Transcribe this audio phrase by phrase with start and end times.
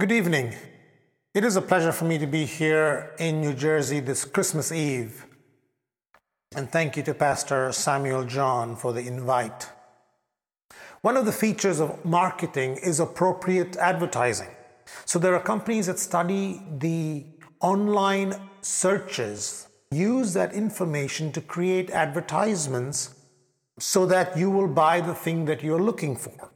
[0.00, 0.54] Good evening.
[1.34, 5.26] It is a pleasure for me to be here in New Jersey this Christmas Eve.
[6.54, 9.68] And thank you to Pastor Samuel John for the invite.
[11.00, 14.50] One of the features of marketing is appropriate advertising.
[15.04, 17.26] So there are companies that study the
[17.60, 23.16] online searches, use that information to create advertisements
[23.80, 26.52] so that you will buy the thing that you're looking for.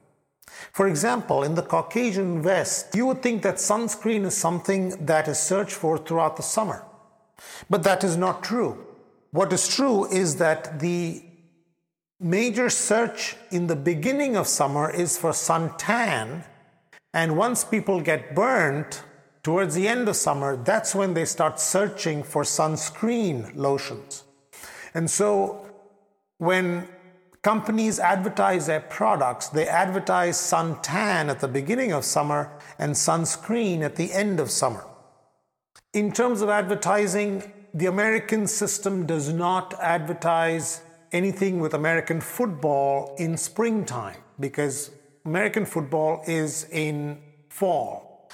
[0.72, 5.38] For example, in the Caucasian West, you would think that sunscreen is something that is
[5.38, 6.84] searched for throughout the summer.
[7.68, 8.86] But that is not true.
[9.30, 11.22] What is true is that the
[12.20, 16.44] major search in the beginning of summer is for suntan.
[17.12, 19.02] And once people get burnt
[19.42, 24.24] towards the end of summer, that's when they start searching for sunscreen lotions.
[24.94, 25.66] And so
[26.38, 26.88] when
[27.42, 33.96] companies advertise their products, they advertise suntan at the beginning of summer and sunscreen at
[33.96, 34.84] the end of summer.
[35.92, 43.36] In terms of advertising, the American system does not advertise anything with American football in
[43.36, 44.90] springtime because
[45.24, 48.30] American football is in fall.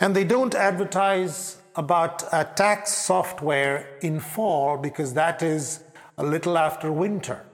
[0.00, 2.18] And they don't advertise about
[2.56, 5.84] tax software in fall because that is
[6.18, 7.46] a little after winter.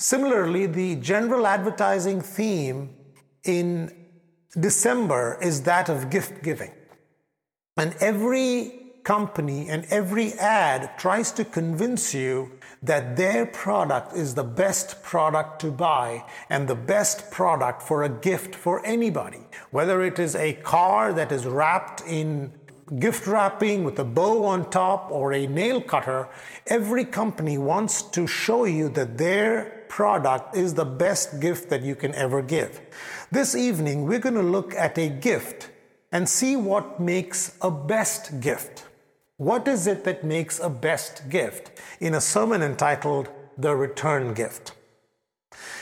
[0.00, 2.88] Similarly, the general advertising theme
[3.44, 3.94] in
[4.58, 6.72] December is that of gift giving.
[7.76, 12.50] And every company and every ad tries to convince you
[12.82, 18.08] that their product is the best product to buy and the best product for a
[18.08, 19.44] gift for anybody.
[19.70, 22.54] Whether it is a car that is wrapped in
[22.98, 26.28] gift wrapping with a bow on top or a nail cutter,
[26.66, 31.94] every company wants to show you that their product is the best gift that you
[31.94, 32.80] can ever give.
[33.30, 35.70] This evening, we're going to look at a gift
[36.12, 38.86] and see what makes a best gift.
[39.36, 44.72] What is it that makes a best gift in a sermon entitled The Return Gift?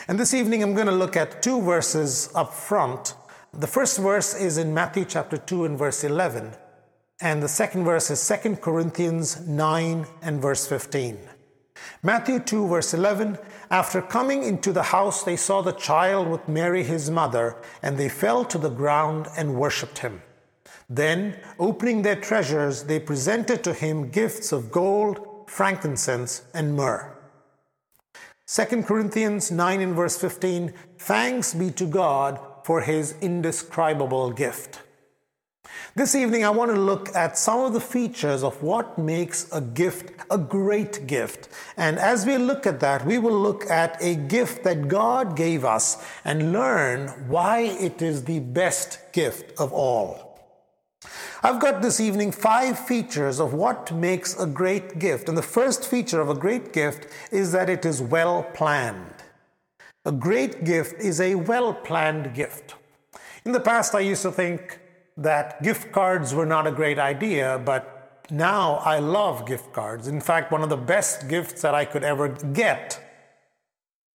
[0.07, 3.15] And this evening, I'm going to look at two verses up front.
[3.53, 6.55] The first verse is in Matthew chapter 2 and verse 11,
[7.21, 11.19] and the second verse is 2 Corinthians 9 and verse 15.
[12.03, 13.39] Matthew 2, verse 11
[13.71, 18.09] After coming into the house, they saw the child with Mary his mother, and they
[18.09, 20.23] fell to the ground and worshipped him.
[20.89, 27.15] Then, opening their treasures, they presented to him gifts of gold, frankincense, and myrrh.
[28.47, 34.83] 2 Corinthians 9 and verse 15 Thanks be to God for his indescribable gift.
[35.99, 39.61] This evening, I want to look at some of the features of what makes a
[39.61, 41.49] gift a great gift.
[41.77, 45.65] And as we look at that, we will look at a gift that God gave
[45.65, 50.39] us and learn why it is the best gift of all.
[51.43, 55.29] I've got this evening five features of what makes a great gift.
[55.29, 59.17] And the first feature of a great gift is that it is well planned.
[60.05, 62.77] A great gift is a well planned gift.
[63.45, 64.79] In the past, I used to think
[65.19, 70.07] that gift cards were not a great idea, but now I love gift cards.
[70.07, 73.05] In fact, one of the best gifts that I could ever get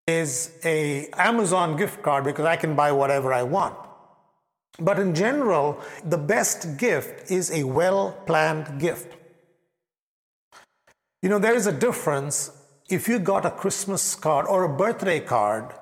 [0.07, 3.77] is a Amazon gift card because I can buy whatever I want.
[4.79, 9.15] But in general, the best gift is a well-planned gift.
[11.21, 12.51] You know, there is a difference
[12.89, 15.73] if you got a Christmas card or a birthday card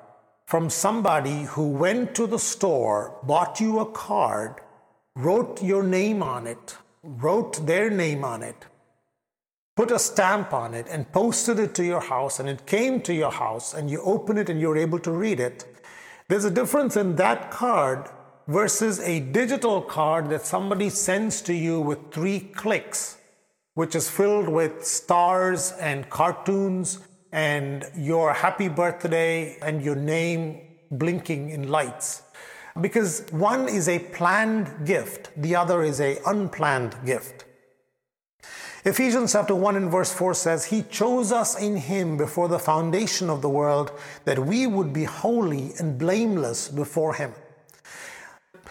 [0.45, 4.61] from somebody who went to the store, bought you a card,
[5.15, 8.67] wrote your name on it, wrote their name on it,
[9.75, 13.13] put a stamp on it, and posted it to your house, and it came to
[13.13, 15.65] your house, and you open it and you're able to read it.
[16.27, 18.09] There's a difference in that card
[18.47, 23.17] versus a digital card that somebody sends to you with three clicks,
[23.73, 26.99] which is filled with stars and cartoons
[27.31, 30.61] and your happy birthday and your name
[30.91, 32.23] blinking in lights.
[32.79, 37.45] Because one is a planned gift, the other is a unplanned gift.
[38.83, 43.29] Ephesians chapter 1 and verse 4 says, He chose us in Him before the foundation
[43.29, 43.91] of the world
[44.25, 47.33] that we would be holy and blameless before Him.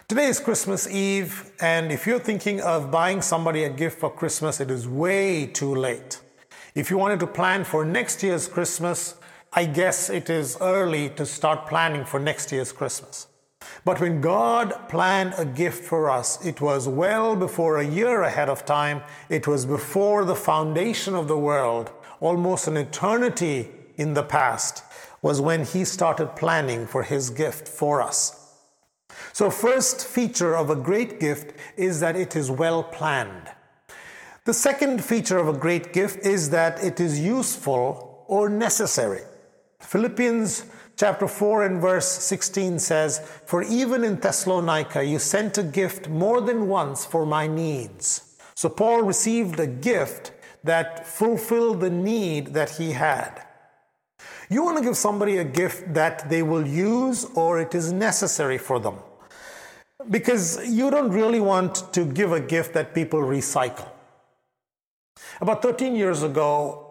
[0.09, 4.61] Today is Christmas Eve, and if you're thinking of buying somebody a gift for Christmas,
[4.61, 6.19] it is way too late.
[6.75, 9.15] If you wanted to plan for next year's Christmas,
[9.53, 13.29] I guess it is early to start planning for next year's Christmas.
[13.85, 18.49] But when God planned a gift for us, it was well before a year ahead
[18.49, 19.03] of time.
[19.29, 21.91] It was before the foundation of the world,
[22.21, 24.83] almost an eternity in the past,
[25.23, 28.37] was when He started planning for His gift for us.
[29.33, 33.49] So, first feature of a great gift is that it is well planned.
[34.45, 39.23] The second feature of a great gift is that it is useful or necessary.
[39.81, 40.65] Philippians
[41.00, 46.43] chapter 4 and verse 16 says, For even in Thessalonica you sent a gift more
[46.43, 48.37] than once for my needs.
[48.55, 50.32] So Paul received a gift
[50.62, 53.47] that fulfilled the need that he had.
[54.50, 58.58] You want to give somebody a gift that they will use or it is necessary
[58.58, 58.97] for them.
[60.11, 63.88] Because you don't really want to give a gift that people recycle.
[65.41, 66.87] About 13 years ago,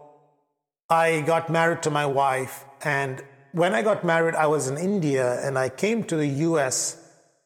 [0.89, 5.39] I got married to my wife, and when I got married, I was in India
[5.45, 6.97] and I came to the US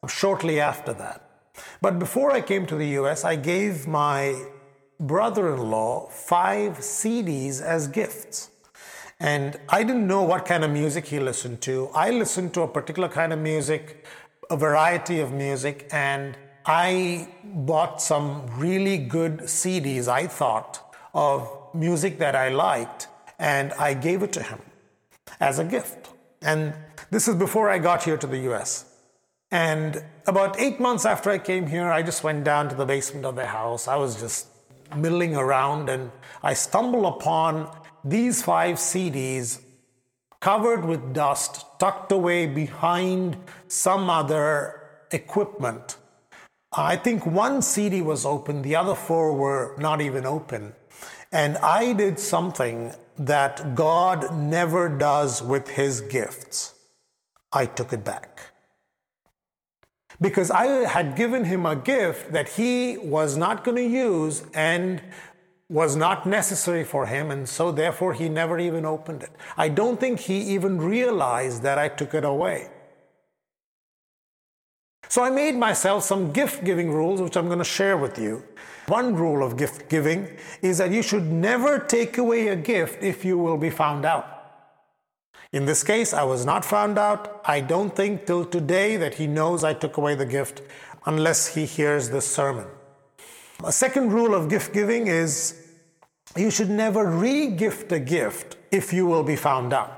[0.07, 1.21] shortly after that.
[1.81, 4.35] But before I came to the US, I gave my
[4.99, 8.49] brother in law five CDs as gifts.
[9.19, 11.89] And I didn't know what kind of music he listened to.
[11.95, 14.05] I listened to a particular kind of music,
[14.49, 22.19] a variety of music, and I bought some really good CDs, I thought, of music
[22.19, 23.07] that I liked,
[23.39, 24.59] and I gave it to him
[25.39, 26.09] as a gift.
[26.41, 26.73] And
[27.09, 28.85] this is before I got here to the US.
[29.51, 33.25] And about eight months after I came here, I just went down to the basement
[33.25, 33.87] of the house.
[33.87, 34.47] I was just
[34.95, 37.69] milling around and I stumbled upon
[38.03, 39.61] these five CDs
[40.39, 43.37] covered with dust, tucked away behind
[43.67, 44.81] some other
[45.11, 45.95] equipment.
[46.73, 50.73] I think one CD was open, the other four were not even open.
[51.31, 56.73] And I did something that God never does with his gifts.
[57.51, 58.41] I took it back.
[60.19, 65.01] Because I had given him a gift that he was not going to use and
[65.69, 69.31] was not necessary for him, and so therefore he never even opened it.
[69.57, 72.69] I don't think he even realized that I took it away.
[75.13, 78.43] So I made myself some gift giving rules, which I'm going to share with you.
[78.87, 80.27] One rule of gift giving
[80.63, 84.25] is that you should never take away a gift if you will be found out.
[85.51, 87.43] In this case, I was not found out.
[87.45, 90.63] I don't think till today that he knows I took away the gift
[91.05, 92.65] unless he hears this sermon.
[93.63, 95.75] A second rule of gift giving is
[96.35, 99.93] you should never re gift a gift if you will be found out.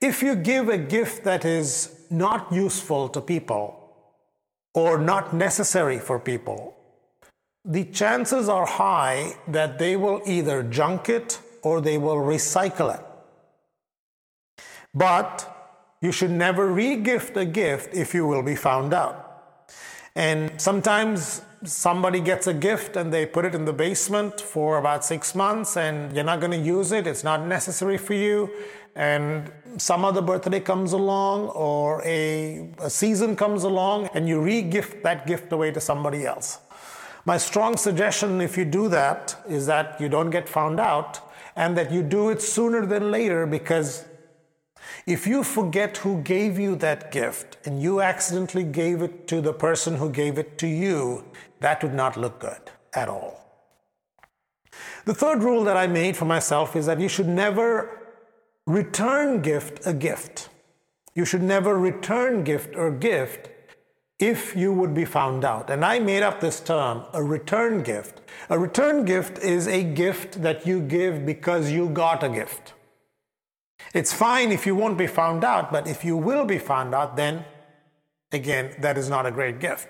[0.00, 3.74] If you give a gift that is not useful to people
[4.74, 6.76] or not necessary for people,
[7.64, 13.04] the chances are high that they will either junk it or they will recycle it.
[14.94, 15.54] But
[16.00, 19.24] you should never re-gift a gift if you will be found out.
[20.14, 25.04] And sometimes somebody gets a gift and they put it in the basement for about
[25.04, 28.50] six months and you're not going to use it, it's not necessary for you.
[28.94, 34.62] And some other birthday comes along or a, a season comes along and you re
[34.62, 36.58] gift that gift away to somebody else.
[37.24, 41.20] My strong suggestion, if you do that, is that you don't get found out
[41.56, 44.04] and that you do it sooner than later because
[45.06, 49.52] if you forget who gave you that gift and you accidentally gave it to the
[49.52, 51.24] person who gave it to you,
[51.60, 53.44] that would not look good at all.
[55.04, 57.97] The third rule that I made for myself is that you should never
[58.68, 60.50] return gift a gift.
[61.14, 63.48] You should never return gift or gift
[64.18, 65.70] if you would be found out.
[65.70, 68.20] And I made up this term, a return gift.
[68.50, 72.74] A return gift is a gift that you give because you got a gift.
[73.94, 77.16] It's fine if you won't be found out, but if you will be found out,
[77.16, 77.46] then
[78.32, 79.88] again, that is not a great gift.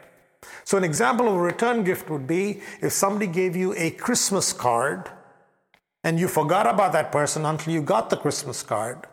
[0.62, 4.52] So, an example of a return gift would be if somebody gave you a Christmas
[4.52, 5.10] card
[6.04, 9.06] and you forgot about that person until you got the Christmas card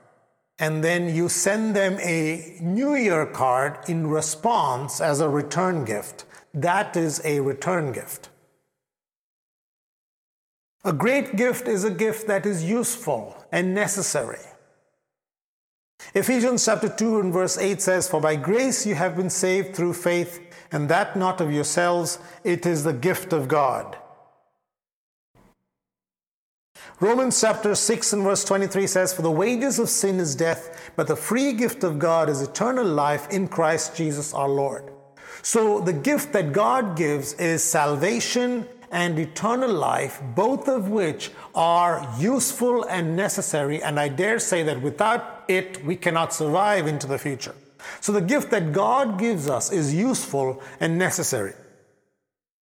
[0.57, 6.25] and then you send them a New Year card in response as a return gift.
[6.53, 8.29] That is a return gift.
[10.85, 14.39] A great gift is a gift that is useful and necessary.
[16.13, 19.93] Ephesians chapter 2 and verse 8 says, For by grace you have been saved through
[19.93, 20.39] faith,
[20.71, 23.97] and that not of yourselves, it is the gift of God.
[27.01, 31.07] Romans chapter 6 and verse 23 says, For the wages of sin is death, but
[31.07, 34.93] the free gift of God is eternal life in Christ Jesus our Lord.
[35.41, 42.07] So the gift that God gives is salvation and eternal life, both of which are
[42.17, 43.83] useful and necessary.
[43.83, 47.55] And I dare say that without it, we cannot survive into the future.
[47.99, 51.55] So the gift that God gives us is useful and necessary.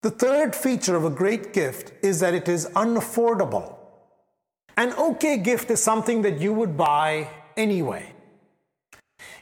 [0.02, 3.78] The third feature of a great gift is that it is unaffordable.
[4.76, 8.12] An okay gift is something that you would buy anyway.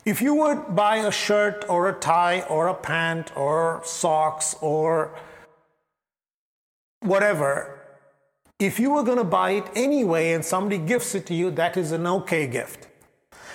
[0.03, 5.15] If you would buy a shirt or a tie or a pant or socks or
[7.01, 7.79] whatever,
[8.59, 11.77] if you were going to buy it anyway and somebody gifts it to you, that
[11.77, 12.87] is an okay gift.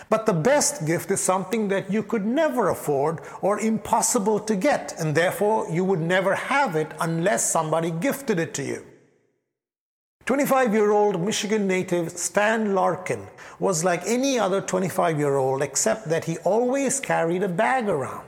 [0.09, 4.95] But the best gift is something that you could never afford or impossible to get,
[4.99, 8.87] and therefore you would never have it unless somebody gifted it to you.
[10.27, 13.29] 25 year old Michigan native Stan Larkin
[13.61, 18.27] was like any other 25 year old except that he always carried a bag around.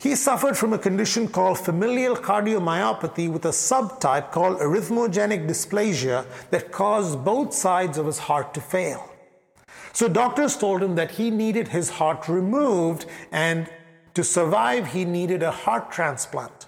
[0.00, 6.70] He suffered from a condition called familial cardiomyopathy with a subtype called arrhythmogenic dysplasia that
[6.72, 9.10] caused both sides of his heart to fail.
[9.94, 13.66] So doctors told him that he needed his heart removed and
[14.12, 16.66] to survive he needed a heart transplant.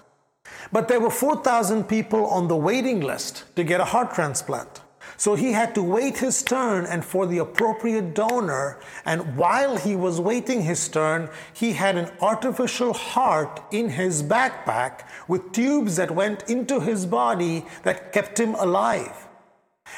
[0.71, 4.81] But there were 4,000 people on the waiting list to get a heart transplant.
[5.17, 8.79] So he had to wait his turn and for the appropriate donor.
[9.05, 15.01] And while he was waiting his turn, he had an artificial heart in his backpack
[15.27, 19.27] with tubes that went into his body that kept him alive.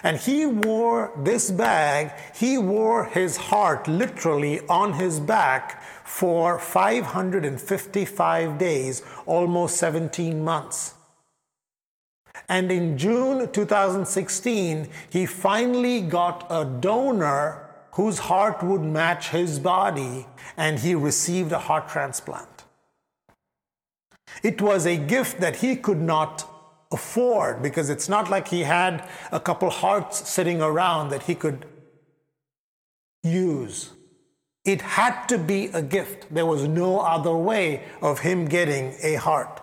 [0.01, 5.82] And he wore this bag, he wore his heart literally on his back
[6.13, 10.93] for 555 days, almost 17 months.
[12.47, 20.27] And in June 2016, he finally got a donor whose heart would match his body,
[20.55, 22.63] and he received a heart transplant.
[24.43, 26.47] It was a gift that he could not
[26.91, 31.65] afford because it's not like he had a couple hearts sitting around that he could
[33.23, 33.93] use.
[34.65, 36.33] It had to be a gift.
[36.33, 39.59] There was no other way of him getting a heart.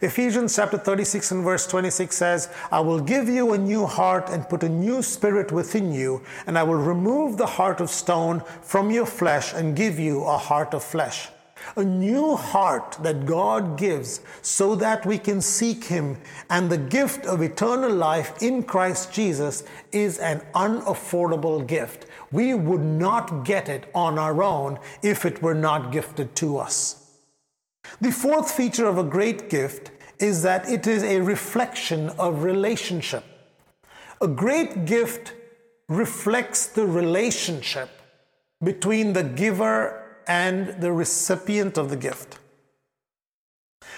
[0.00, 4.48] Ephesians chapter 36 and verse 26 says, I will give you a new heart and
[4.48, 8.92] put a new spirit within you, and I will remove the heart of stone from
[8.92, 11.30] your flesh and give you a heart of flesh.
[11.76, 16.18] A new heart that God gives so that we can seek Him,
[16.50, 22.06] and the gift of eternal life in Christ Jesus is an unaffordable gift.
[22.32, 27.08] We would not get it on our own if it were not gifted to us.
[28.00, 33.24] The fourth feature of a great gift is that it is a reflection of relationship.
[34.20, 35.32] A great gift
[35.88, 37.88] reflects the relationship
[38.62, 42.38] between the giver and the recipient of the gift.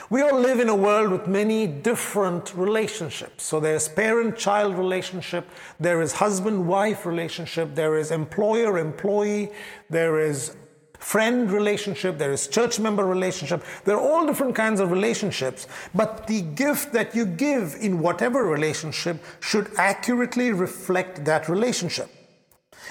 [0.08, 3.44] We all live in a world with many different relationships.
[3.44, 9.52] So there's parent child relationship, there is husband wife relationship, there is employer employee,
[9.88, 10.56] there is
[10.98, 13.64] friend relationship, there is church member relationship.
[13.84, 18.44] There are all different kinds of relationships, but the gift that you give in whatever
[18.44, 22.10] relationship should accurately reflect that relationship.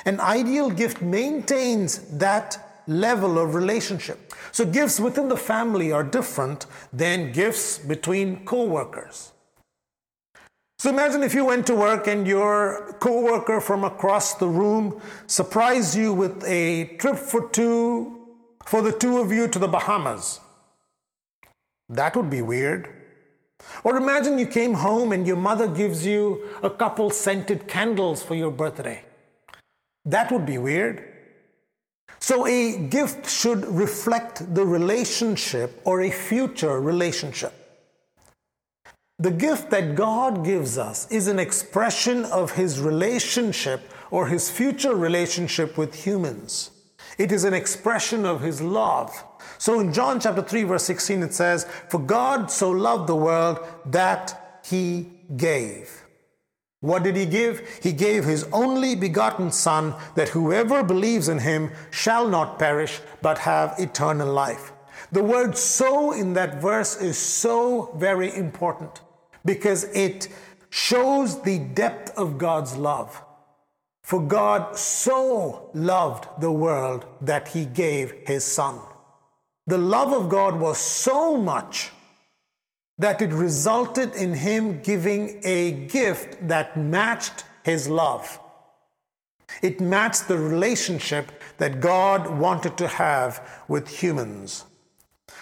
[0.06, 4.34] An ideal gift maintains that level of relationship.
[4.52, 9.32] So gifts within the family are different than gifts between co-workers.
[10.80, 15.96] So imagine if you went to work and your coworker from across the room surprised
[15.96, 18.16] you with a trip for two
[18.66, 20.40] for the two of you to the Bahamas.
[21.90, 22.88] That would be weird.
[23.84, 28.36] Or imagine you came home and your mother gives you a couple scented candles for
[28.36, 29.04] your birthday.
[30.06, 31.09] That would be weird.
[32.20, 37.54] So a gift should reflect the relationship or a future relationship.
[39.20, 44.96] The gift that God gives us is an expression of His relationship or His future
[44.96, 46.72] relationship with humans.
[47.18, 49.24] It is an expression of His love.
[49.58, 53.60] So in John chapter 3, verse 16, it says, For God so loved the world
[53.88, 55.99] that He gave.
[56.82, 57.68] What did He give?
[57.82, 63.40] He gave His only begotten Son, that whoever believes in Him shall not perish, but
[63.40, 64.72] have eternal life.
[65.12, 69.02] The word so in that verse is so very important
[69.44, 70.28] because it
[70.70, 73.24] shows the depth of God's love.
[74.04, 78.80] For God so loved the world that he gave his son.
[79.68, 81.92] The love of God was so much
[83.00, 88.40] that it resulted in him giving a gift that matched his love.
[89.64, 94.66] It matched the relationship that God wanted to have with humans.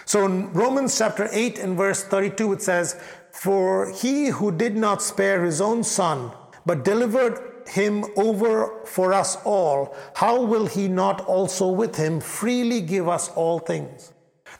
[0.04, 2.98] So in Romans chapter 8 and verse 32, it says,
[3.32, 6.32] for he who did not spare his own son,
[6.64, 12.80] but delivered him over for us all, how will he not also with him freely
[12.80, 14.12] give us all things?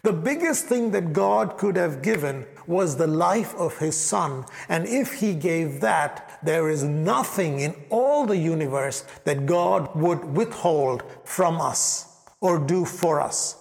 [0.03, 4.45] The biggest thing that God could have given was the life of his son.
[4.69, 10.25] And if he gave that, there is nothing in all the universe that God would
[10.37, 12.09] withhold from us.
[12.41, 13.57] or do for us.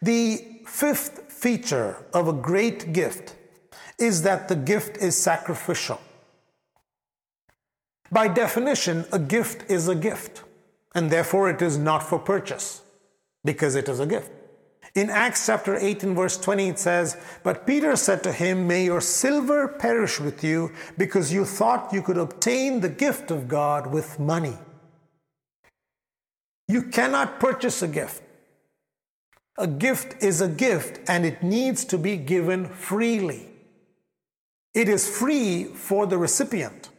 [0.00, 3.36] The fifth feature of a great gift
[3.98, 6.00] is that the gift is sacrificial.
[8.10, 10.42] By definition, a gift is a gift,
[10.94, 12.82] and therefore it is not for purchase
[13.44, 14.30] because it is a gift.
[14.94, 18.84] In Acts chapter 8 and verse 20, it says, But Peter said to him, May
[18.84, 23.86] your silver perish with you, because you thought you could obtain the gift of God
[23.86, 24.58] with money.
[26.68, 28.22] You cannot purchase a gift.
[29.56, 33.48] A gift is a gift, and it needs to be given freely.
[34.74, 36.90] It is free for the recipient.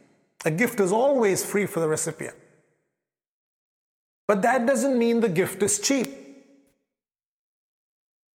[0.44, 2.36] A gift is always free for the recipient.
[4.26, 6.23] But that doesn't mean the gift is cheap.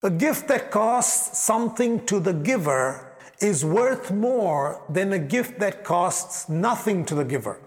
[0.04, 5.84] A gift that costs something to the giver is worth more than a gift that
[5.84, 7.60] costs nothing to the giver.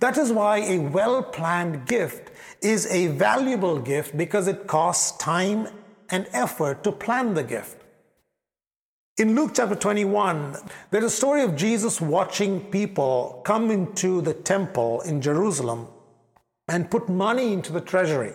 [0.00, 2.30] That is why a well planned gift
[2.62, 5.68] is a valuable gift because it costs time
[6.08, 7.82] and effort to plan the gift.
[9.18, 10.56] In Luke chapter 21,
[10.90, 15.88] there's a story of Jesus watching people come into the temple in Jerusalem
[16.66, 18.32] and put money into the treasury.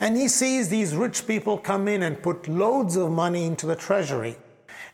[0.00, 3.76] And he sees these rich people come in and put loads of money into the
[3.76, 4.36] treasury.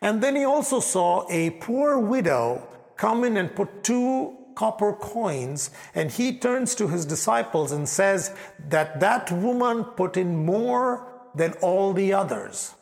[0.01, 2.67] And then he also saw a poor widow
[2.97, 5.71] come in and put two copper coins.
[5.95, 8.35] And he turns to his disciples and says
[8.69, 12.75] that that woman put in more than all the others.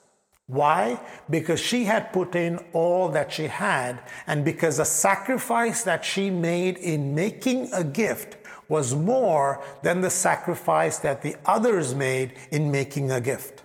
[0.49, 0.99] Why?
[1.29, 6.31] Because she had put in all that she had, and because the sacrifice that she
[6.31, 8.38] made in making a gift
[8.69, 13.63] was more than the sacrifice that the others made in making a gift.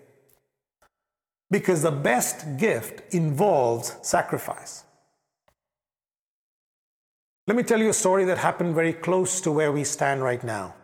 [1.51, 4.85] Because the best gift involves sacrifice.
[7.47, 10.43] Let me tell you a story that happened very close to where we stand right
[10.43, 10.75] now.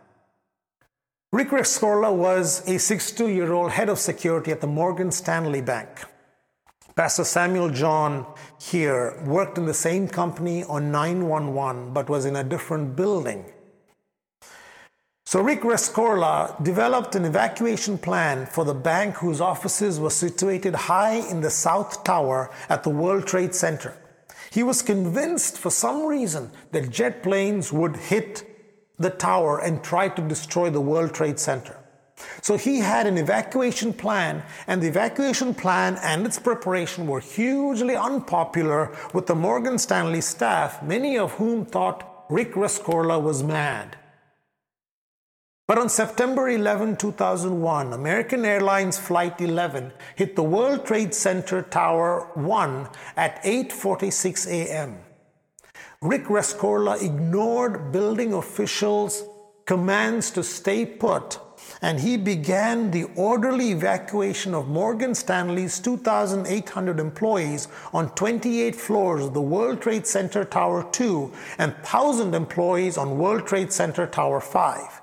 [1.32, 6.04] Rick Rescorla was a 62 year old head of security at the Morgan Stanley Bank.
[6.96, 8.26] Pastor Samuel John
[8.60, 13.44] here worked in the same company on 911 but was in a different building.
[15.30, 21.22] So Rick Rescorla developed an evacuation plan for the bank whose offices were situated high
[21.30, 23.94] in the South Tower at the World Trade Center.
[24.50, 28.42] He was convinced for some reason that jet planes would hit
[28.98, 31.78] the tower and try to destroy the World Trade Center.
[32.42, 37.94] So he had an evacuation plan, and the evacuation plan and its preparation were hugely
[37.94, 43.96] unpopular with the Morgan Stanley staff, many of whom thought Rick Rescorla was mad.
[45.70, 52.28] But on September 11, 2001, American Airlines Flight 11 hit the World Trade Center Tower
[52.34, 54.98] 1 at 8:46 a.m.
[56.02, 59.22] Rick Rescorla ignored building officials'
[59.64, 61.38] commands to stay put,
[61.80, 69.34] and he began the orderly evacuation of Morgan Stanley's 2,800 employees on 28 floors of
[69.34, 74.99] the World Trade Center Tower 2 and 1,000 employees on World Trade Center Tower 5.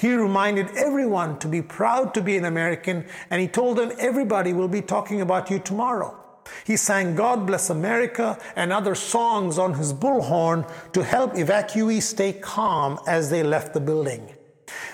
[0.00, 4.54] He reminded everyone to be proud to be an American, and he told them everybody
[4.54, 6.16] will be talking about you tomorrow.
[6.64, 12.32] He sang God Bless America and other songs on his bullhorn to help evacuees stay
[12.32, 14.34] calm as they left the building.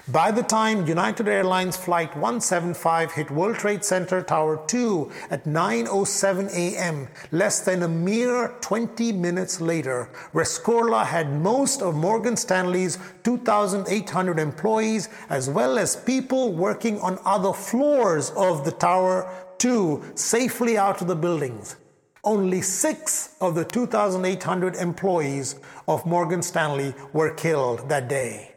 [0.08, 6.48] By the time United Airlines Flight 175 hit World Trade Center Tower 2 at 9:07
[6.54, 14.38] a.m., less than a mere 20 minutes later, Rescorla had most of Morgan Stanley's 2,800
[14.38, 21.00] employees as well as people working on other floors of the Tower 2 safely out
[21.00, 21.74] of the buildings.
[22.22, 25.56] Only six of the 2,800 employees
[25.88, 28.55] of Morgan Stanley were killed that day.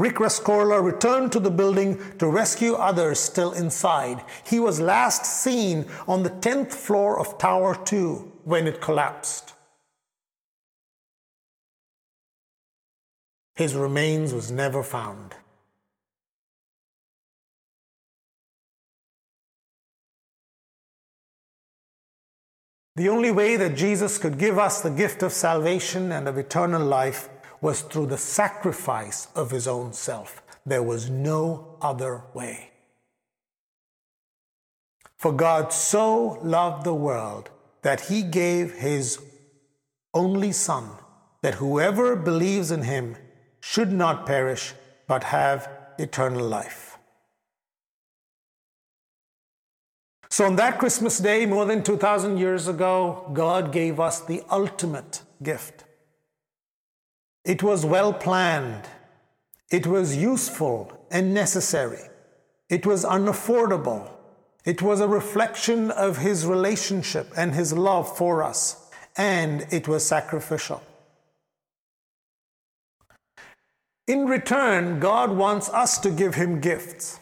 [0.00, 4.24] Rick Rescorla returned to the building to rescue others still inside.
[4.46, 9.52] He was last seen on the 10th floor of Tower 2 when it collapsed.
[13.56, 15.34] His remains was never found.
[22.96, 26.82] The only way that Jesus could give us the gift of salvation and of eternal
[26.82, 27.29] life
[27.60, 30.42] was through the sacrifice of his own self.
[30.64, 32.70] There was no other way.
[35.16, 37.50] For God so loved the world
[37.82, 39.18] that he gave his
[40.14, 40.90] only Son,
[41.42, 43.16] that whoever believes in him
[43.60, 44.74] should not perish,
[45.06, 46.98] but have eternal life.
[50.30, 55.22] So, on that Christmas day, more than 2,000 years ago, God gave us the ultimate
[55.42, 55.84] gift
[57.44, 58.88] it was well planned.
[59.70, 62.02] It was useful and necessary.
[62.68, 64.10] It was unaffordable.
[64.64, 70.06] It was a reflection of His relationship and His love for us, and it was
[70.06, 70.82] sacrificial.
[74.06, 77.20] In return, God wants us to give Him gifts.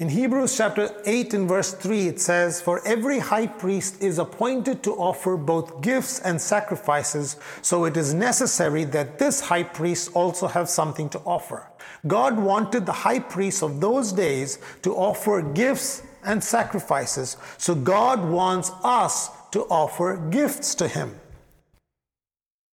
[0.00, 4.82] In Hebrews chapter 8 and verse 3, it says, For every high priest is appointed
[4.82, 10.48] to offer both gifts and sacrifices, so it is necessary that this high priest also
[10.48, 11.70] have something to offer.
[12.08, 18.28] God wanted the high priests of those days to offer gifts and sacrifices, so God
[18.28, 21.14] wants us to offer gifts to Him.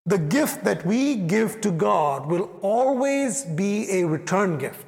[0.08, 4.88] The gift that we give to God will always be a return gift.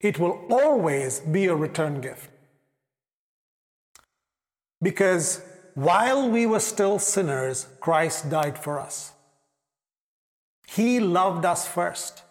[0.00, 2.30] It will always be a return gift.
[4.80, 5.42] Because
[5.74, 9.12] while we were still sinners, Christ died for us.
[10.66, 12.22] He loved us first.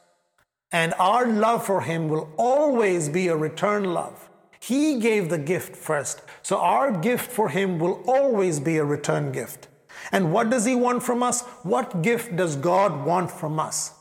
[0.72, 4.30] And our love for Him will always be a return love.
[4.60, 6.22] He gave the gift first.
[6.42, 9.68] So our gift for Him will always be a return gift.
[10.12, 11.42] And what does He want from us?
[11.64, 13.94] What gift does God want from us?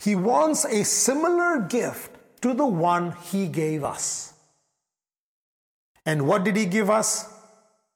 [0.00, 2.13] He wants a similar gift
[2.44, 4.34] to the one He gave us.
[6.04, 7.26] And what did He give us?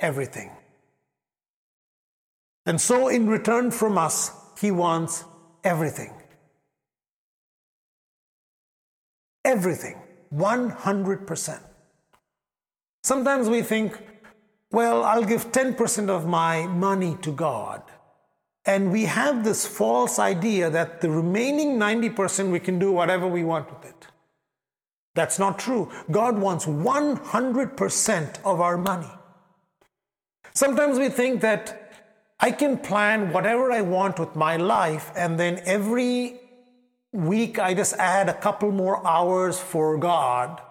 [0.01, 0.51] Everything.
[2.65, 5.25] And so, in return from us, He wants
[5.65, 6.15] everything.
[9.45, 10.01] Everything.
[10.35, 11.61] 100%.
[13.03, 13.99] Sometimes we think,
[14.71, 17.83] well, I'll give 10% of my money to God.
[18.65, 23.45] And we have this false idea that the remaining 90% we can do whatever we
[23.45, 24.07] want with it.
[25.19, 25.91] That's not true.
[26.13, 29.11] God wants 100% of our money.
[30.55, 31.93] Sometimes we think that
[32.39, 36.39] I can plan whatever I want with my life, and then every
[37.11, 40.63] week I just add a couple more hours for God,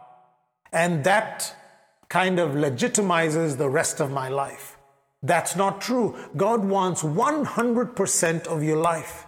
[0.72, 1.54] and that
[2.08, 4.78] kind of legitimizes the rest of my life.
[5.22, 6.16] That's not true.
[6.38, 9.27] God wants 100% of your life.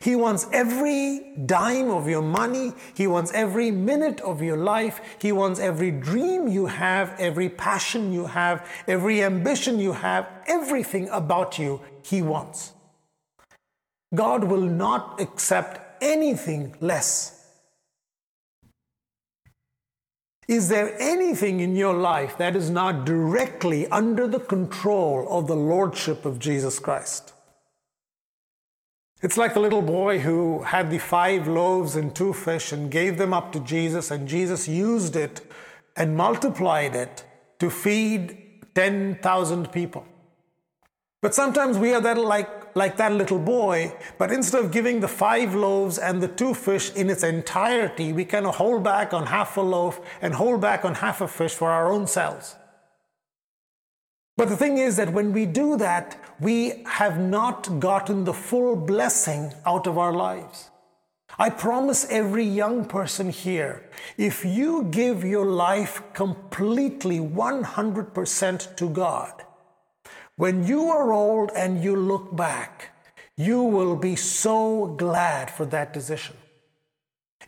[0.00, 2.72] He wants every dime of your money.
[2.94, 5.00] He wants every minute of your life.
[5.20, 11.08] He wants every dream you have, every passion you have, every ambition you have, everything
[11.08, 12.72] about you, He wants.
[14.14, 17.32] God will not accept anything less.
[20.48, 25.56] Is there anything in your life that is not directly under the control of the
[25.56, 27.32] Lordship of Jesus Christ?
[29.22, 33.16] It's like the little boy who had the five loaves and two fish and gave
[33.16, 35.40] them up to Jesus, and Jesus used it
[35.96, 37.24] and multiplied it
[37.58, 38.36] to feed
[38.74, 40.04] 10,000 people.
[41.22, 45.08] But sometimes we are that like, like that little boy, but instead of giving the
[45.08, 49.26] five loaves and the two fish in its entirety, we kind of hold back on
[49.26, 52.54] half a loaf and hold back on half a fish for our own selves.
[54.36, 58.76] But the thing is that when we do that, we have not gotten the full
[58.76, 60.70] blessing out of our lives.
[61.38, 69.44] I promise every young person here if you give your life completely 100% to God,
[70.36, 72.90] when you are old and you look back,
[73.36, 76.36] you will be so glad for that decision.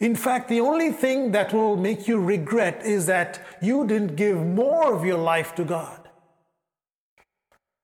[0.00, 4.36] In fact, the only thing that will make you regret is that you didn't give
[4.36, 5.97] more of your life to God.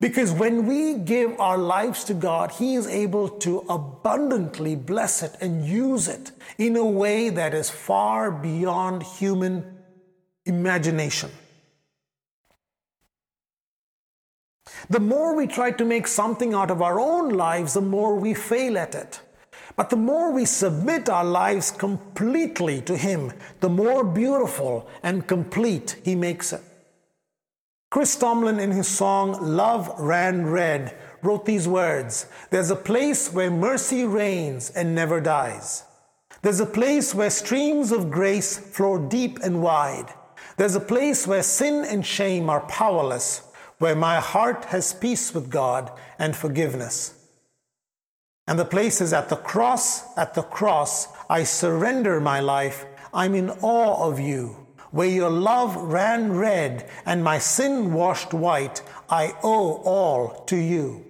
[0.05, 5.35] Because when we give our lives to God, He is able to abundantly bless it
[5.41, 9.79] and use it in a way that is far beyond human
[10.45, 11.31] imagination.
[14.91, 18.35] The more we try to make something out of our own lives, the more we
[18.35, 19.23] fail at it.
[19.75, 25.97] But the more we submit our lives completely to Him, the more beautiful and complete
[26.05, 26.61] He makes it.
[27.95, 33.53] Chris Tomlin, in his song Love Ran Red, wrote these words There's a place where
[33.53, 35.85] mercy reigns and never dies.
[36.43, 40.13] There's a place where streams of grace flow deep and wide.
[40.57, 43.43] There's a place where sin and shame are powerless
[43.79, 47.15] where my heart has peace with God and forgiveness.
[48.49, 52.87] And the place is at the cross, at the cross, I surrender my life.
[53.13, 54.64] I'm in awe of you.
[54.95, 58.81] Where your love ran red and my sin washed white,
[59.11, 61.05] I owe all to you.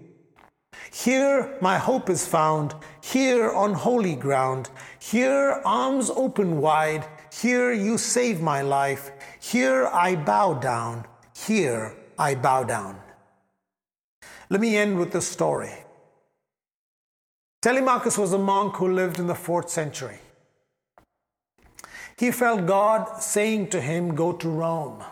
[0.90, 7.98] Here my hope is found, here on holy ground, here arms open wide, here you
[7.98, 11.04] save my life, here I bow down,
[11.36, 12.98] here I bow down.
[14.48, 15.74] Let me end with a story.
[17.60, 20.20] Telemachus was a monk who lived in the fourth century.
[22.16, 25.04] He felt God saying to him, Go to Rome.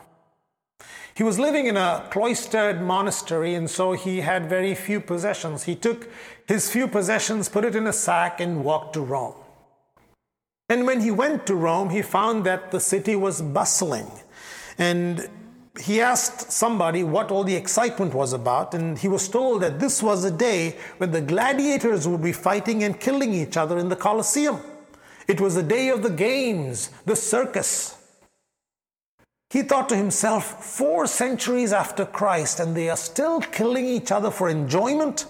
[1.15, 5.65] He was living in a cloistered monastery, and so he had very few possessions.
[5.65, 6.09] He took
[6.47, 9.35] his few possessions, put it in a sack, and walked to Rome.
[10.69, 14.11] And when he went to Rome, he found that the city was bustling.
[14.79, 15.29] And
[15.79, 20.03] he asked somebody what all the excitement was about, and he was told that this
[20.03, 23.97] was a day when the gladiators would be fighting and killing each other in the
[23.97, 24.61] Colosseum.
[25.29, 27.99] It was the day of the games, the circus.
[29.51, 34.31] He thought to himself, four centuries after Christ, and they are still killing each other
[34.31, 35.27] for enjoyment?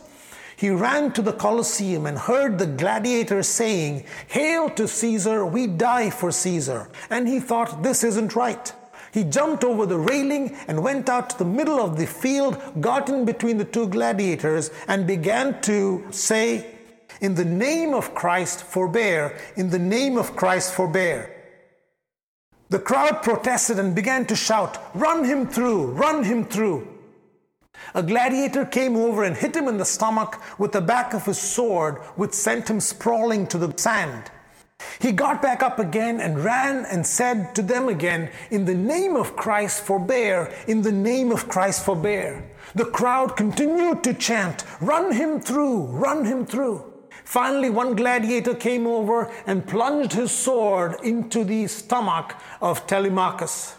[0.55, 6.11] He ran to the Colosseum and heard the gladiators saying, Hail to Caesar, we die
[6.11, 6.88] for Caesar.
[7.11, 8.72] And he thought, This isn't right.
[9.12, 13.09] He jumped over the railing and went out to the middle of the field, got
[13.09, 16.71] in between the two gladiators, and began to say,
[17.22, 19.38] in the name of Christ, forbear.
[19.56, 21.35] In the name of Christ, forbear.
[22.68, 26.88] The crowd protested and began to shout, Run him through, run him through.
[27.94, 31.38] A gladiator came over and hit him in the stomach with the back of his
[31.38, 34.30] sword, which sent him sprawling to the sand.
[34.98, 39.14] He got back up again and ran and said to them again, In the name
[39.14, 42.50] of Christ, forbear, in the name of Christ, forbear.
[42.74, 46.91] The crowd continued to chant, Run him through, run him through.
[47.33, 53.75] Finally, one gladiator came over and plunged his sword into the stomach of Telemachus.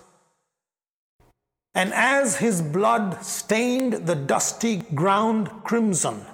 [1.75, 6.25] And as his blood stained the dusty ground crimson,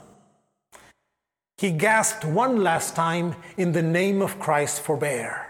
[1.58, 5.46] he gasped one last time, In the name of Christ, forbear.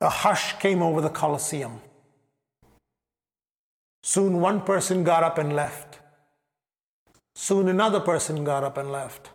[0.00, 1.80] A hush came over the Colosseum.
[4.04, 5.93] Soon one person got up and left.
[7.34, 9.30] Soon another person got up and left.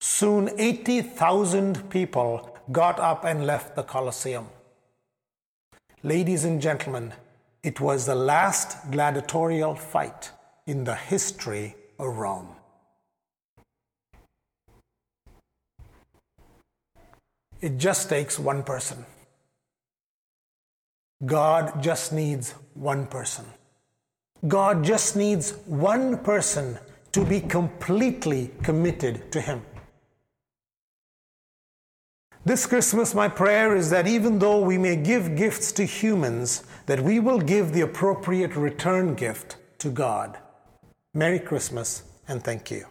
[0.00, 4.46] Soon 80,000 people got up and left the Colosseum.
[6.02, 7.12] Ladies and gentlemen,
[7.62, 10.30] it was the last gladiatorial fight
[10.66, 12.48] in the history of Rome.
[17.60, 19.06] It just takes one person.
[21.24, 23.46] God just needs one person.
[24.46, 26.78] God just needs one person
[27.14, 29.62] to be completely committed to Him.
[32.44, 37.00] This Christmas, my prayer is that even though we may give gifts to humans, that
[37.00, 40.38] we will give the appropriate return gift to God.
[41.14, 42.84] Merry Christmas and thank you.